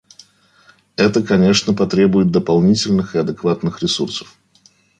Это, 0.95 1.21
конечно, 1.21 1.75
потребует 1.75 2.31
дополнительных 2.31 3.13
и 3.13 3.19
адекватных 3.19 3.83
ресурсов. 3.83 4.35